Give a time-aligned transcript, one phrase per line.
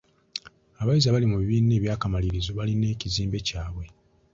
[0.81, 3.85] Abayizi abali mu bibiina eby'akamalirizo balina ekizimbe kyabwe.